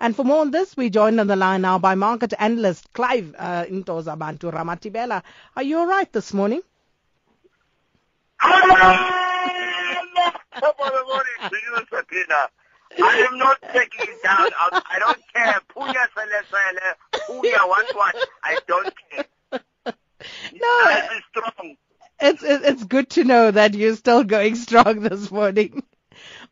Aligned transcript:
And 0.00 0.14
for 0.14 0.24
more 0.24 0.40
on 0.40 0.50
this, 0.50 0.76
we 0.76 0.90
joined 0.90 1.18
on 1.20 1.26
the 1.26 1.36
line 1.36 1.62
now 1.62 1.78
by 1.78 1.94
market 1.94 2.32
analyst 2.38 2.92
Clive 2.92 3.34
uh, 3.38 3.64
Ntoza 3.64 4.18
Bantu 4.18 4.50
Ramathibela. 4.50 5.22
Are 5.56 5.62
you 5.62 5.78
all 5.78 5.86
right 5.86 6.12
this 6.12 6.32
morning? 6.32 6.62
I 13.00 13.26
am 13.30 13.38
not 13.38 13.60
taking 13.72 14.02
it 14.02 14.22
down. 14.22 14.50
I, 14.60 14.82
I 14.90 14.98
don't 14.98 15.22
care. 15.34 15.60
Punya 15.74 16.06
sele 16.14 16.42
sele, 16.50 16.94
punya 17.26 17.68
what 17.68 17.94
what. 17.94 18.16
I 18.42 18.58
don't 18.66 18.94
care. 19.10 19.26
No, 20.52 20.66
I 20.66 21.08
am 21.12 21.22
strong. 21.30 21.76
it's 22.20 22.42
it's 22.42 22.84
good 22.84 23.10
to 23.10 23.24
know 23.24 23.50
that 23.50 23.74
you're 23.74 23.96
still 23.96 24.24
going 24.24 24.54
strong 24.66 25.00
this 25.00 25.30
morning. 25.30 25.82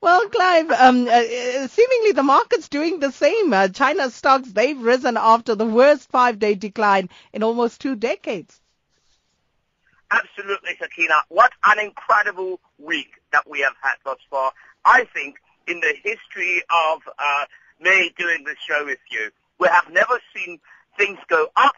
Well, 0.07 0.29
Clive, 0.29 0.71
um, 0.71 1.09
uh, 1.09 1.11
uh, 1.11 1.67
seemingly 1.67 2.13
the 2.13 2.23
market's 2.23 2.69
doing 2.69 3.01
the 3.01 3.11
same. 3.11 3.53
Uh, 3.53 3.67
China's 3.67 4.15
stocks, 4.15 4.53
they've 4.53 4.81
risen 4.81 5.17
after 5.17 5.57
the 5.57 5.67
worst 5.67 6.09
five-day 6.11 6.55
decline 6.55 7.11
in 7.33 7.43
almost 7.43 7.81
two 7.81 7.97
decades. 7.97 8.61
Absolutely, 10.13 10.77
Sakina. 10.79 11.15
What 11.29 11.51
an 11.65 11.81
incredible 11.81 12.61
week 12.79 13.15
that 13.33 13.51
we 13.51 13.63
have 13.63 13.73
had 13.83 13.95
thus 14.05 14.19
far. 14.31 14.53
I 14.85 15.09
think 15.13 15.39
in 15.67 15.81
the 15.81 15.95
history 16.05 16.63
of 16.71 17.01
uh, 17.19 17.47
me 17.81 18.15
doing 18.17 18.45
this 18.45 18.59
show 18.65 18.85
with 18.85 19.01
you, 19.11 19.33
we 19.59 19.67
have 19.67 19.91
never 19.91 20.21
seen 20.37 20.61
things 20.97 21.19
go 21.27 21.49
up 21.57 21.75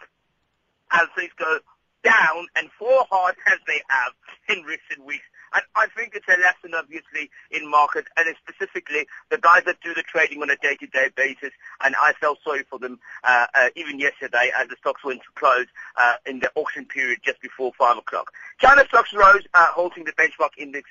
and 0.93 1.09
things 1.17 1.33
go 1.39 1.61
down 2.09 2.47
and 2.57 2.71
fall 2.79 3.07
hard 3.11 3.37
as 3.47 3.59
they 3.67 3.83
have 3.89 4.13
in 4.49 4.65
recent 4.65 5.05
weeks. 5.05 5.25
And 5.53 5.63
I 5.77 5.87
think 5.97 6.13
it's 6.15 6.29
a 6.29 6.41
lesson, 6.41 6.75
obviously, 6.75 7.31
in 7.51 7.71
market, 7.71 8.07
and 8.17 8.35
specifically 8.47 9.07
the 9.31 9.39
guys 9.39 9.63
that 9.65 9.81
do 9.83 9.95
the 9.95 10.03
trading 10.03 10.43
on 10.43 10.51
a 10.51 10.57
day-to-day 10.57 11.11
basis. 11.17 11.53
And 11.83 11.95
I 12.01 12.13
felt 12.21 12.39
sorry 12.45 12.65
for 12.69 12.79
them 12.79 12.99
uh, 13.25 13.47
uh, 13.55 13.69
even 13.77 13.99
yesterday 13.99 14.51
as 14.59 14.69
the 14.69 14.77
stocks 14.81 15.05
went 15.05 15.21
to 15.21 15.29
close 15.35 15.67
uh, 15.97 16.15
in 16.27 16.41
the 16.41 16.51
auction 16.55 16.85
period 16.85 17.21
just 17.25 17.41
before 17.41 17.73
5 17.79 17.99
o'clock. 17.99 18.33
China 18.59 18.85
stocks 18.89 19.13
rose, 19.15 19.43
uh, 19.55 19.69
holding 19.69 20.05
the 20.05 20.13
benchmark 20.13 20.51
index 20.59 20.89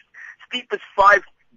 steepest 0.48 0.82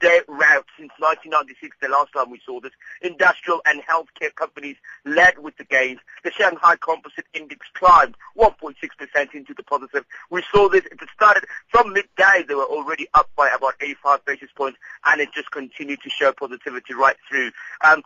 five-day 0.01 0.21
rout 0.29 0.67
since 0.77 0.91
1996, 0.99 1.77
the 1.81 1.89
last 1.89 2.13
time 2.13 2.31
we 2.31 2.41
saw 2.45 2.61
this. 2.61 2.73
Industrial 3.03 3.61
and 3.67 3.83
healthcare 3.83 4.35
companies 4.35 4.77
led 5.05 5.39
with 5.39 5.57
the 5.57 5.65
gains. 5.65 6.01
The 6.25 6.31
Shanghai 6.31 6.77
Composite 6.77 7.27
Index 7.35 7.67
climbed 7.75 8.17
1.6% 8.37 8.75
into 9.35 9.55
the 9.55 9.63
positive. 9.63 10.05
We 10.31 10.43
saw 10.53 10.69
this, 10.69 10.85
it 10.87 10.99
started 11.15 11.45
from 11.69 11.93
midday, 11.93 12.45
they 12.47 12.55
were 12.55 12.65
already 12.65 13.09
up 13.15 13.31
by 13.37 13.49
about 13.49 13.75
85 13.81 14.25
basis 14.25 14.51
points, 14.55 14.79
and 15.07 15.21
it 15.21 15.31
just 15.35 15.51
continued 15.51 16.01
to 16.03 16.11
show 16.11 16.33
positivity 16.33 16.95
right 16.95 17.17
through. 17.29 17.51
Um, 17.85 18.03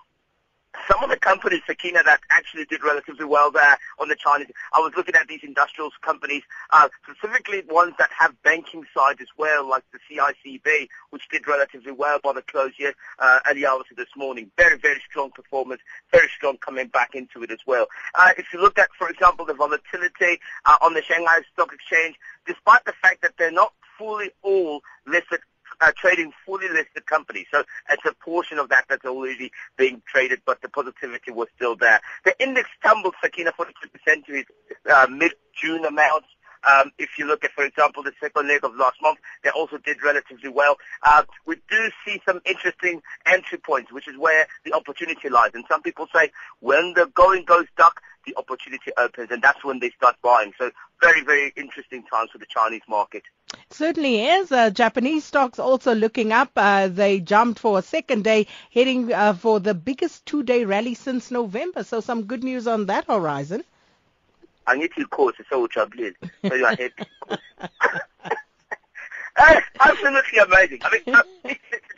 some 0.90 1.02
of 1.02 1.10
the 1.10 1.16
companies, 1.16 1.60
Sakina, 1.66 2.02
that 2.04 2.20
actually 2.30 2.64
did 2.66 2.82
relatively 2.82 3.24
well 3.24 3.50
there 3.50 3.76
on 3.98 4.08
the 4.08 4.16
Chinese. 4.16 4.48
I 4.72 4.80
was 4.80 4.92
looking 4.96 5.14
at 5.14 5.28
these 5.28 5.40
industrials 5.42 5.92
companies, 6.02 6.42
uh, 6.70 6.88
specifically 7.02 7.62
ones 7.68 7.94
that 7.98 8.10
have 8.18 8.40
banking 8.42 8.84
side 8.96 9.20
as 9.20 9.28
well, 9.36 9.68
like 9.68 9.84
the 9.92 9.98
CICB, 10.10 10.88
which 11.10 11.28
did 11.30 11.46
relatively 11.46 11.92
well 11.92 12.18
by 12.22 12.32
the 12.32 12.42
close 12.42 12.72
here 12.76 12.94
uh, 13.18 13.40
early 13.50 13.66
hours 13.66 13.84
of 13.90 13.96
this 13.96 14.08
morning. 14.16 14.50
Very, 14.56 14.78
very 14.78 15.00
strong 15.08 15.30
performance, 15.30 15.80
very 16.12 16.28
strong 16.28 16.56
coming 16.58 16.88
back 16.88 17.14
into 17.14 17.42
it 17.42 17.50
as 17.50 17.60
well. 17.66 17.86
Uh, 18.14 18.30
if 18.36 18.46
you 18.52 18.60
look 18.60 18.78
at, 18.78 18.88
for 18.98 19.08
example, 19.08 19.44
the 19.44 19.54
volatility 19.54 20.40
uh, 20.64 20.76
on 20.82 20.94
the 20.94 21.02
Shanghai 21.02 21.40
Stock 21.52 21.72
Exchange, 21.72 22.16
despite 22.46 22.84
the 22.84 22.94
fact 23.00 23.22
that 23.22 23.34
they're 23.38 23.50
not 23.50 23.72
fully 23.98 24.30
all 24.42 24.80
listed 25.06 25.40
uh, 25.80 25.92
trading 25.96 26.32
fully 26.46 26.68
listed 26.68 26.93
companies. 27.06 27.46
So 27.52 27.64
it's 27.90 28.04
a 28.06 28.14
portion 28.14 28.58
of 28.58 28.68
that 28.68 28.84
that's 28.88 29.04
already 29.04 29.52
being 29.76 30.02
traded, 30.06 30.40
but 30.44 30.60
the 30.62 30.68
positivity 30.68 31.30
was 31.30 31.48
still 31.56 31.76
there. 31.76 32.00
The 32.24 32.40
index 32.42 32.68
tumbled, 32.82 33.14
Sakina, 33.22 33.52
42% 33.52 34.26
to 34.26 34.32
its 34.32 34.50
uh, 34.90 35.06
mid-June 35.10 35.84
amounts. 35.84 36.28
Um, 36.70 36.92
if 36.98 37.18
you 37.18 37.26
look 37.26 37.44
at, 37.44 37.52
for 37.52 37.64
example, 37.64 38.02
the 38.02 38.12
second 38.20 38.48
leg 38.48 38.64
of 38.64 38.74
last 38.76 38.96
month, 39.02 39.18
they 39.42 39.50
also 39.50 39.76
did 39.76 40.02
relatively 40.02 40.48
well. 40.48 40.76
Uh, 41.02 41.24
we 41.46 41.56
do 41.68 41.90
see 42.06 42.20
some 42.26 42.40
interesting 42.46 43.02
entry 43.26 43.58
points, 43.58 43.92
which 43.92 44.08
is 44.08 44.16
where 44.16 44.46
the 44.64 44.72
opportunity 44.72 45.28
lies. 45.28 45.50
And 45.52 45.64
some 45.70 45.82
people 45.82 46.06
say 46.14 46.30
when 46.60 46.94
the 46.94 47.10
going 47.14 47.44
goes 47.44 47.66
dark, 47.76 48.00
the 48.26 48.34
opportunity 48.36 48.90
opens, 48.96 49.30
and 49.30 49.42
that's 49.42 49.62
when 49.64 49.80
they 49.80 49.90
start 49.90 50.16
buying. 50.22 50.52
So 50.58 50.70
very, 51.02 51.22
very 51.22 51.52
interesting 51.56 52.02
times 52.04 52.30
for 52.30 52.38
the 52.38 52.46
Chinese 52.46 52.82
market. 52.88 53.22
Certainly 53.70 54.26
is. 54.26 54.52
Uh, 54.52 54.70
Japanese 54.70 55.24
stocks 55.24 55.58
also 55.58 55.94
looking 55.94 56.32
up. 56.32 56.50
Uh, 56.56 56.88
they 56.88 57.20
jumped 57.20 57.58
for 57.58 57.78
a 57.78 57.82
second 57.82 58.24
day, 58.24 58.46
heading 58.72 59.12
uh, 59.12 59.34
for 59.34 59.60
the 59.60 59.74
biggest 59.74 60.24
two-day 60.26 60.64
rally 60.64 60.94
since 60.94 61.30
November. 61.30 61.84
So 61.84 62.00
some 62.00 62.24
good 62.24 62.44
news 62.44 62.66
on 62.66 62.86
that 62.86 63.06
horizon. 63.06 63.64
I 64.66 64.76
need 64.76 64.90
to 64.96 65.06
call 65.06 65.32
to 65.32 65.44
so 65.50 65.68
you 66.42 66.64
are 66.64 66.76
happy. 66.76 66.92
Absolutely 69.80 70.38
amazing. 70.38 70.80
I 70.82 70.90
mean, 70.90 71.14
uh, 71.14 71.22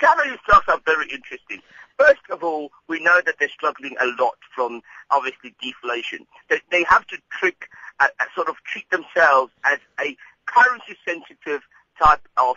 Japanese 0.01 0.39
stocks 0.45 0.69
are 0.69 0.81
very 0.85 1.09
interesting. 1.11 1.63
First 1.99 2.23
of 2.31 2.43
all, 2.43 2.71
we 2.89 3.01
know 3.01 3.21
that 3.25 3.37
they're 3.39 3.49
struggling 3.49 3.97
a 4.01 4.07
lot 4.21 4.37
from 4.55 4.83
obviously 5.11 5.55
deflation. 5.63 6.27
They, 6.49 6.61
they 6.71 6.85
have 6.85 7.07
to 7.09 7.19
trick, 7.31 7.69
uh, 8.01 8.09
uh, 8.21 8.25
sort 8.35 8.49
of 8.49 8.57
treat 8.65 8.89
themselves 8.91 9.53
as 9.65 9.79
a 10.01 10.17
currency 10.47 10.97
sensitive 11.05 11.63
type 12.03 12.27
of 12.37 12.57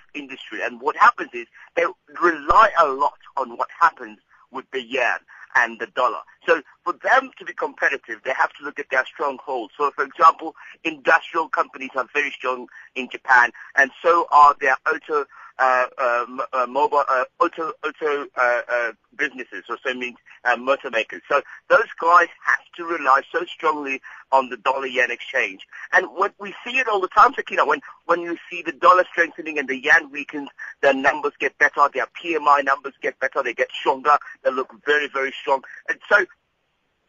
industry. 0.50 0.66
And 0.66 0.82
what 0.82 0.96
happens 0.96 1.30
is 1.34 1.48
they 1.76 1.86
rely 2.22 2.70
a 2.80 2.88
lot 2.88 3.20
on 3.38 3.58
what 3.58 3.70
happens 3.80 4.20
with 4.52 4.66
the 4.72 4.82
yen 4.82 5.20
and 5.56 5.80
the 5.80 5.88
dollar. 5.88 6.20
So 6.46 6.62
for 6.84 6.94
them 7.04 7.32
to 7.38 7.46
be 7.46 7.54
competitive, 7.54 8.22
they 8.24 8.34
have 8.34 8.54
to 8.54 8.64
look 8.64 8.80
at 8.80 8.90
their 8.92 9.06
strongholds. 9.06 9.74
So 9.78 9.92
for 9.96 10.04
example, 10.04 10.56
industrial 10.84 11.50
companies 11.50 11.92
are 11.96 12.08
very 12.14 12.32
strong 12.32 12.68
in 12.96 13.10
Japan, 13.10 13.52
and 13.76 13.92
so 14.02 14.28
are 14.32 14.56
their 14.60 14.76
auto 14.88 15.26
uh, 15.60 15.86
uh, 15.98 16.26
m- 16.28 16.42
uh, 16.54 16.66
mobile 16.68 17.04
uh, 17.10 17.26
auto 17.40 17.74
auto 17.86 18.26
uh, 18.38 18.62
uh, 18.72 18.92
businesses, 19.18 19.64
or 19.70 19.78
so 19.86 19.94
means 19.94 20.18
uh, 20.46 20.56
motor 20.56 20.90
makers. 20.90 21.22
So 21.30 21.42
those 21.70 21.88
guys 22.02 22.28
have 22.46 22.60
to 22.78 22.86
rely 22.86 23.22
so 23.32 23.46
strongly 23.46 24.02
on 24.32 24.50
the 24.50 24.58
dollar 24.58 24.88
yen 24.88 25.12
exchange. 25.12 25.62
And 25.94 26.06
what 26.08 26.34
we 26.40 26.54
see 26.66 26.78
it 26.78 26.88
all 26.88 27.02
the 27.02 27.08
time, 27.10 27.34
Sakina, 27.36 27.66
when 27.66 27.82
when 28.06 28.22
you 28.22 28.38
see 28.50 28.62
the 28.62 28.72
dollar 28.72 29.06
strengthening 29.12 29.60
and 29.60 29.68
the 29.68 29.78
yen 29.78 30.12
weakens, 30.12 30.50
their 30.82 30.94
numbers 30.94 31.34
get 31.40 31.58
better, 31.58 31.88
their 31.94 32.08
PMI 32.22 32.64
numbers 32.64 32.94
get 33.02 33.20
better, 33.20 33.44
they 33.44 33.54
get 33.54 33.70
stronger, 33.72 34.18
they 34.44 34.52
look 34.52 34.74
very 34.86 35.08
very 35.08 35.34
strong. 35.42 35.64
And 35.90 36.00
so 36.10 36.26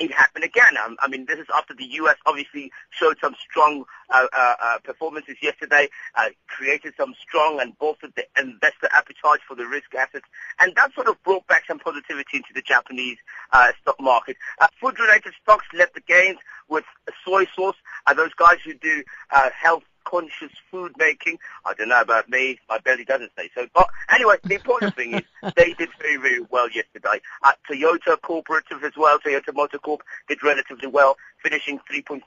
it 0.01 0.13
happened 0.13 0.45
again. 0.45 0.77
Um, 0.83 0.97
I 1.01 1.09
mean, 1.09 1.27
this 1.27 1.39
is 1.39 1.47
after 1.55 1.75
the 1.75 1.85
U.S. 1.85 2.17
obviously 2.25 2.73
showed 2.89 3.19
some 3.21 3.35
strong 3.39 3.85
uh, 4.09 4.27
uh, 4.37 4.55
uh, 4.61 4.79
performances 4.83 5.37
yesterday, 5.43 5.89
uh, 6.17 6.31
created 6.49 6.95
some 6.97 7.15
strong 7.21 7.61
and 7.61 7.77
bolstered 7.79 8.15
the 8.17 8.25
investor 8.41 8.89
appetite 8.93 9.41
for 9.47 9.55
the 9.55 9.67
risk 9.67 9.95
assets, 9.95 10.25
and 10.59 10.75
that 10.75 10.93
sort 10.95 11.07
of 11.07 11.23
brought 11.23 11.47
back 11.47 11.65
some 11.67 11.79
positivity 11.79 12.39
into 12.39 12.49
the 12.55 12.63
Japanese 12.63 13.19
uh, 13.53 13.73
stock 13.83 14.01
market. 14.01 14.37
Uh, 14.61 14.69
food-related 14.81 15.35
stocks 15.43 15.67
led 15.75 15.89
the 15.95 16.01
gains 16.01 16.39
with 16.69 16.85
soy 17.25 17.45
sauce. 17.55 17.77
Those 18.17 18.35
guys 18.35 18.59
who 18.65 18.75
do 18.75 19.05
health 19.31 19.85
conscious 20.11 20.51
food 20.71 20.93
making. 20.99 21.39
I 21.65 21.75
don't 21.75 21.89
know 21.89 22.01
about 22.01 22.29
me. 22.29 22.59
My 22.69 22.79
belly 22.79 23.05
doesn't 23.05 23.31
say 23.37 23.51
so. 23.55 23.67
But 23.73 23.89
anyway, 24.11 24.37
the 24.43 24.57
important 24.57 24.97
thing 24.97 25.15
is 25.15 25.23
they 25.57 25.73
did 25.75 25.89
very, 26.01 26.17
very 26.17 26.41
well 26.51 26.69
yesterday. 26.69 27.21
Uh, 27.43 27.53
Toyota 27.71 28.21
Cooperative 28.21 28.83
as 28.83 28.93
well, 28.97 29.19
Toyota 29.21 29.55
Motor 29.55 29.79
Corp 29.79 30.03
did 30.29 30.43
relatively 30.43 30.89
well, 30.89 31.17
finishing 31.43 31.79
3.5% 31.91 32.21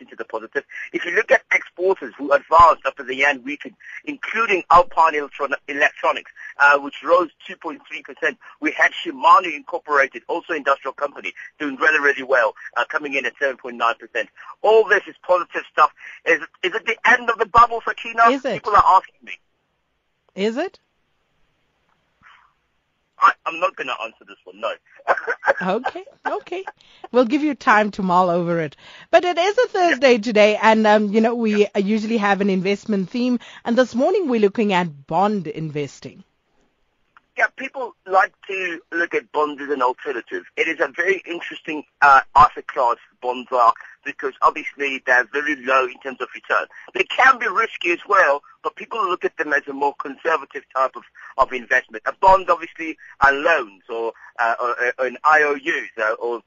into 0.00 0.16
the 0.16 0.24
positive. 0.24 0.64
If 0.92 1.04
you 1.04 1.12
look 1.12 1.30
at 1.30 1.42
exporters 1.52 2.14
who 2.18 2.32
advanced 2.32 2.82
after 2.84 3.04
the 3.04 3.14
yen 3.14 3.42
weakened, 3.44 3.74
including 4.04 4.64
Alpine 4.70 5.14
Electron- 5.14 5.54
Electronics, 5.68 6.32
uh, 6.58 6.78
which 6.78 7.02
rose 7.02 7.30
2.3%. 7.48 8.36
We 8.60 8.70
had 8.72 8.92
Shimano 8.92 9.54
Incorporated, 9.54 10.22
also 10.28 10.52
industrial 10.52 10.92
company, 10.92 11.32
doing 11.58 11.76
really, 11.76 11.98
really 11.98 12.22
well, 12.22 12.54
uh, 12.76 12.84
coming 12.88 13.14
in 13.14 13.24
at 13.26 13.34
7.9%. 13.40 14.28
All 14.62 14.86
this 14.88 15.02
is 15.08 15.14
positive 15.26 15.62
stuff. 15.72 15.90
Is, 16.26 16.40
is 16.62 16.74
it 16.74 16.86
the 16.86 16.96
end 17.06 17.19
of 17.28 17.38
the 17.38 17.46
bubble, 17.46 17.82
Sakina? 17.86 18.28
Is 18.30 18.44
it? 18.44 18.54
People 18.54 18.76
are 18.76 18.84
asking 18.86 19.16
me. 19.22 19.32
Is 20.34 20.56
it? 20.56 20.78
I, 23.18 23.32
I'm 23.44 23.60
not 23.60 23.76
going 23.76 23.88
to 23.88 24.02
answer 24.02 24.24
this 24.26 24.38
one, 24.44 24.60
no. 24.60 24.72
Okay, 25.62 26.04
okay. 26.26 26.64
We'll 27.12 27.26
give 27.26 27.42
you 27.42 27.54
time 27.54 27.90
to 27.92 28.02
mull 28.02 28.30
over 28.30 28.60
it. 28.60 28.76
But 29.10 29.26
it 29.26 29.36
is 29.36 29.58
a 29.58 29.68
Thursday 29.68 30.16
today, 30.16 30.56
and 30.56 30.86
um, 30.86 31.12
you 31.12 31.20
know 31.20 31.34
we 31.34 31.66
usually 31.76 32.16
have 32.16 32.40
an 32.40 32.48
investment 32.48 33.10
theme, 33.10 33.40
and 33.62 33.76
this 33.76 33.94
morning 33.94 34.28
we're 34.28 34.40
looking 34.40 34.72
at 34.72 35.06
bond 35.06 35.46
investing. 35.48 36.24
Yeah, 37.40 37.46
people 37.56 37.96
like 38.06 38.34
to 38.48 38.82
look 38.92 39.14
at 39.14 39.32
bonds 39.32 39.62
as 39.62 39.70
an 39.70 39.80
alternative. 39.80 40.44
It 40.58 40.68
is 40.68 40.78
a 40.78 40.92
very 40.94 41.22
interesting 41.26 41.84
uh, 42.02 42.20
asset 42.36 42.66
class, 42.66 42.96
bonds 43.22 43.48
are, 43.50 43.72
because 44.04 44.34
obviously 44.42 45.02
they're 45.06 45.24
very 45.32 45.56
low 45.64 45.86
in 45.86 45.98
terms 46.00 46.20
of 46.20 46.28
return. 46.34 46.66
They 46.92 47.04
can 47.04 47.38
be 47.38 47.46
risky 47.46 47.92
as 47.92 48.00
well, 48.06 48.42
but 48.62 48.76
people 48.76 49.02
look 49.08 49.24
at 49.24 49.38
them 49.38 49.54
as 49.54 49.62
a 49.68 49.72
more 49.72 49.94
conservative 49.94 50.64
type 50.76 50.96
of, 50.96 51.04
of 51.38 51.50
investment. 51.54 52.02
A 52.04 52.12
bond 52.12 52.50
obviously 52.50 52.98
are 53.22 53.32
loans 53.32 53.84
or, 53.88 54.12
uh, 54.38 54.56
or, 54.60 54.92
or 54.98 55.06
an 55.06 55.16
IOUs 55.24 55.88
uh, 55.96 56.12
or 56.20 56.42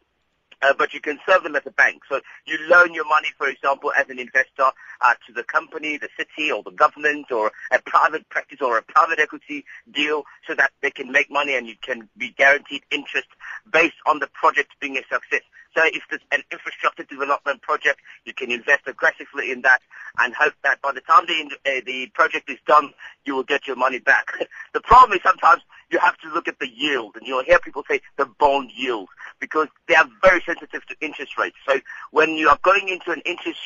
uh, 0.64 0.74
but 0.78 0.94
you 0.94 1.02
can 1.02 1.20
serve 1.28 1.44
them 1.44 1.56
as 1.56 1.64
a 1.66 1.72
bank. 1.72 2.04
So 2.10 2.22
you 2.46 2.58
loan 2.70 2.94
your 2.94 3.06
money, 3.06 3.30
for 3.38 3.48
example, 3.48 3.92
as 3.98 4.10
an 4.10 4.20
investor 4.20 4.72
uh, 5.02 5.14
to 5.28 5.34
the 5.34 5.44
company, 5.44 5.98
the 5.98 6.10
city, 6.18 6.52
or 6.52 6.64
the 6.64 6.72
government, 6.72 7.32
or 7.32 7.52
a 7.72 7.80
private 7.86 8.28
practice 8.30 8.60
or 8.62 8.78
a 8.78 8.82
private 8.82 9.20
equity 9.20 9.66
deal, 9.92 10.24
so 10.48 10.56
that 10.56 10.72
they 10.82 10.92
can 10.92 11.12
make 11.12 11.30
money 11.30 11.56
and 11.56 11.68
you 11.68 11.76
can 11.82 12.10
be 12.18 12.30
guaranteed 12.30 12.84
interest 12.92 13.28
based 13.72 13.96
on 14.06 14.20
the 14.20 14.28
project 14.28 14.72
being 14.80 14.98
a 14.98 15.04
success. 15.12 15.42
So 15.76 15.82
if 15.86 16.04
there's 16.10 16.22
an 16.32 16.44
infrastructure 16.52 17.04
development 17.04 17.62
project, 17.62 18.00
you 18.26 18.34
can 18.34 18.52
invest 18.52 18.82
aggressively 18.86 19.52
in 19.52 19.62
that 19.64 19.82
and 20.20 20.34
hope 20.36 20.54
that 20.64 20.82
by 20.82 20.92
the 20.92 21.02
time 21.02 21.26
the, 21.26 21.58
uh, 21.66 21.82
the 21.86 22.08
project 22.14 22.50
is 22.50 22.60
done, 22.68 22.94
you 23.26 23.36
will 23.36 23.44
get 23.44 23.66
your 23.66 23.76
money 23.76 24.00
back. 24.00 24.28
the 24.74 24.82
problem 24.82 25.18
is 25.18 25.24
sometimes 25.24 25.64
you 25.90 26.00
have 26.00 26.18
to 26.20 26.30
look 26.34 26.48
at 26.48 26.60
the 26.60 26.70
yield, 26.70 27.16
and 27.16 27.28
you'll 27.28 27.44
hear 27.44 27.60
people 27.60 27.84
say 27.90 28.02
the 28.18 28.26
bond 28.26 28.72
yield 28.76 29.10
because 29.40 29.68
they 29.88 29.96
are 29.96 30.08
very 30.22 30.42
sensitive 30.46 30.86
to 30.88 30.96
interest 31.02 31.38
rates. 31.38 31.58
So 31.68 31.80
when 32.12 32.32
you 32.32 32.50
are 32.50 32.60
going 32.64 32.90
into 32.90 33.12
an 33.12 33.22
interest 33.26 33.60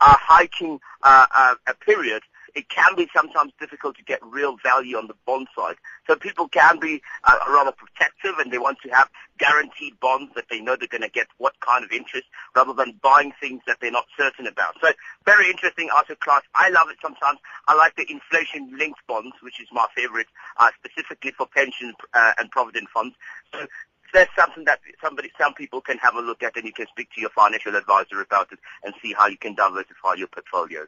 uh, 0.00 0.16
hiking 0.18 0.80
uh, 1.02 1.26
uh, 1.34 1.54
period, 1.84 2.22
it 2.54 2.68
can 2.68 2.94
be 2.96 3.08
sometimes 3.14 3.52
difficult 3.58 3.96
to 3.96 4.04
get 4.04 4.20
real 4.22 4.56
value 4.62 4.96
on 4.96 5.06
the 5.06 5.14
bond 5.26 5.46
side. 5.56 5.76
So 6.06 6.16
people 6.16 6.48
can 6.48 6.78
be 6.78 7.00
uh, 7.24 7.38
rather 7.48 7.72
protective 7.72 8.38
and 8.38 8.52
they 8.52 8.58
want 8.58 8.78
to 8.82 8.90
have 8.90 9.08
guaranteed 9.38 9.98
bonds 10.00 10.32
that 10.34 10.44
they 10.50 10.60
know 10.60 10.76
they're 10.76 10.88
going 10.88 11.02
to 11.02 11.08
get 11.08 11.28
what 11.38 11.54
kind 11.60 11.84
of 11.84 11.92
interest 11.92 12.26
rather 12.54 12.72
than 12.72 12.98
buying 13.02 13.32
things 13.40 13.62
that 13.66 13.78
they're 13.80 13.90
not 13.90 14.06
certain 14.18 14.46
about. 14.46 14.74
So 14.80 14.88
very 15.24 15.50
interesting 15.50 15.88
asset 15.96 16.20
class. 16.20 16.42
I 16.54 16.68
love 16.70 16.88
it 16.90 16.96
sometimes. 17.00 17.38
I 17.68 17.74
like 17.74 17.96
the 17.96 18.10
inflation-linked 18.10 19.00
bonds, 19.08 19.36
which 19.40 19.60
is 19.60 19.68
my 19.72 19.86
favorite, 19.96 20.26
uh, 20.58 20.70
specifically 20.84 21.32
for 21.32 21.46
pension 21.46 21.94
uh, 22.12 22.32
and 22.38 22.50
provident 22.50 22.88
funds. 22.90 23.14
So 23.52 23.66
that's 24.12 24.30
something 24.38 24.64
that 24.64 24.80
somebody, 25.02 25.30
some 25.40 25.54
people 25.54 25.80
can 25.80 25.98
have 25.98 26.14
a 26.14 26.20
look 26.20 26.42
at 26.42 26.56
and 26.56 26.64
you 26.64 26.72
can 26.72 26.86
speak 26.88 27.10
to 27.14 27.20
your 27.20 27.30
financial 27.30 27.74
advisor 27.76 28.20
about 28.20 28.52
it 28.52 28.58
and 28.84 28.94
see 29.02 29.12
how 29.12 29.26
you 29.26 29.38
can 29.38 29.54
diversify 29.54 30.14
your 30.16 30.28
portfolio. 30.28 30.86